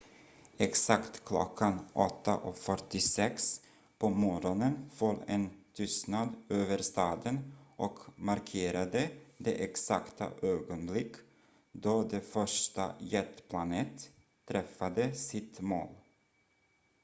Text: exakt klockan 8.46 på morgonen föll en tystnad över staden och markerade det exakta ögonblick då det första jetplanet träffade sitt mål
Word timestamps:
exakt 0.57 1.25
klockan 1.25 1.79
8.46 1.93 3.61
på 3.97 4.09
morgonen 4.09 4.89
föll 4.93 5.17
en 5.27 5.49
tystnad 5.73 6.35
över 6.49 6.77
staden 6.77 7.55
och 7.75 7.99
markerade 8.15 9.09
det 9.37 9.63
exakta 9.63 10.31
ögonblick 10.41 11.11
då 11.71 12.03
det 12.03 12.21
första 12.21 12.93
jetplanet 12.99 14.09
träffade 14.47 15.13
sitt 15.15 15.61
mål 15.61 15.95